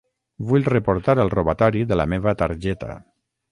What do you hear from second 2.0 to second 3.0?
la meva targeta.